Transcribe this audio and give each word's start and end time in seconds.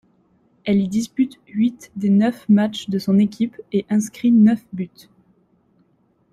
Elle 0.65 0.81
y 0.81 0.87
dispute 0.87 1.37
huit 1.47 1.91
des 1.95 2.09
neuf 2.09 2.49
matchs 2.49 2.89
de 2.89 2.97
son 2.97 3.19
équipe 3.19 3.57
et 3.71 3.85
inscrit 3.91 4.31
neuf 4.31 4.65
buts. 4.73 5.07